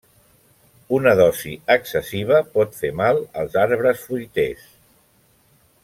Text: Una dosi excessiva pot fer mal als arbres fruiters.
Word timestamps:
Una 0.97 1.11
dosi 1.19 1.51
excessiva 1.75 2.39
pot 2.55 2.73
fer 2.79 2.91
mal 3.03 3.21
als 3.43 3.59
arbres 3.67 4.05
fruiters. 4.07 4.65